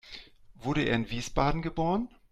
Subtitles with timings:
[0.55, 2.09] Wurde er in Wiesbaden geboren?